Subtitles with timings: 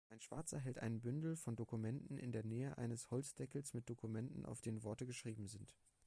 [0.09, 4.59] Ein Schwarzer hält ein Bündel von Dokumenten in der Nähe eines Holzdeckels mit Dokumenten, auf
[4.59, 5.71] denen Worte geschrieben sind